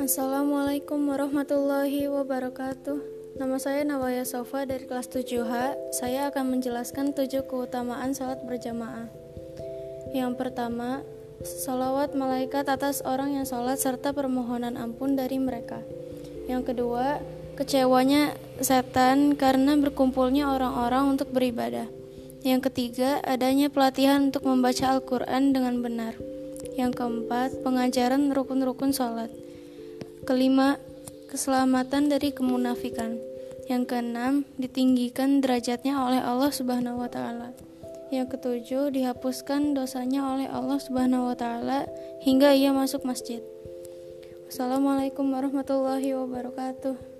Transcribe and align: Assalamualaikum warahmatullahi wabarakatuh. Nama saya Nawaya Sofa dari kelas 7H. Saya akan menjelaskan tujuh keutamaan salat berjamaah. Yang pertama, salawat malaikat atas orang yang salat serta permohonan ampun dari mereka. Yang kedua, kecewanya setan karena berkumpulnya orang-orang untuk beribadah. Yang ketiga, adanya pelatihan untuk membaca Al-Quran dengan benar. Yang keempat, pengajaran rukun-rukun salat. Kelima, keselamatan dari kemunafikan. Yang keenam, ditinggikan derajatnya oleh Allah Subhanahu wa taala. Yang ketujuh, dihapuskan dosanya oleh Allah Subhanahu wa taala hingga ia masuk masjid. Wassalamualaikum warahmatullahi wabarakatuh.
Assalamualaikum 0.00 0.96
warahmatullahi 1.12 2.08
wabarakatuh. 2.08 2.96
Nama 3.36 3.56
saya 3.60 3.84
Nawaya 3.84 4.24
Sofa 4.24 4.64
dari 4.64 4.88
kelas 4.88 5.12
7H. 5.12 5.76
Saya 5.92 6.32
akan 6.32 6.56
menjelaskan 6.56 7.12
tujuh 7.12 7.44
keutamaan 7.44 8.16
salat 8.16 8.40
berjamaah. 8.48 9.12
Yang 10.16 10.40
pertama, 10.40 11.04
salawat 11.44 12.16
malaikat 12.16 12.64
atas 12.64 13.04
orang 13.04 13.36
yang 13.36 13.44
salat 13.44 13.76
serta 13.76 14.16
permohonan 14.16 14.80
ampun 14.80 15.20
dari 15.20 15.36
mereka. 15.36 15.84
Yang 16.48 16.72
kedua, 16.72 17.20
kecewanya 17.60 18.32
setan 18.64 19.36
karena 19.36 19.76
berkumpulnya 19.76 20.48
orang-orang 20.48 21.12
untuk 21.12 21.28
beribadah. 21.28 22.05
Yang 22.42 22.72
ketiga, 22.72 23.22
adanya 23.24 23.70
pelatihan 23.70 24.32
untuk 24.32 24.44
membaca 24.44 24.92
Al-Quran 24.92 25.54
dengan 25.54 25.80
benar. 25.80 26.18
Yang 26.76 27.00
keempat, 27.00 27.64
pengajaran 27.64 28.34
rukun-rukun 28.34 28.92
salat. 28.92 29.32
Kelima, 30.28 30.76
keselamatan 31.32 32.12
dari 32.12 32.34
kemunafikan. 32.34 33.16
Yang 33.66 33.82
keenam, 33.90 34.44
ditinggikan 34.60 35.40
derajatnya 35.40 35.96
oleh 36.04 36.20
Allah 36.20 36.52
Subhanahu 36.52 37.02
wa 37.02 37.10
taala. 37.10 37.56
Yang 38.14 38.38
ketujuh, 38.38 38.94
dihapuskan 38.94 39.74
dosanya 39.74 40.36
oleh 40.36 40.46
Allah 40.46 40.78
Subhanahu 40.78 41.32
wa 41.32 41.36
taala 41.38 41.88
hingga 42.22 42.54
ia 42.54 42.70
masuk 42.70 43.02
masjid. 43.02 43.42
Wassalamualaikum 44.46 45.26
warahmatullahi 45.26 46.14
wabarakatuh. 46.14 47.15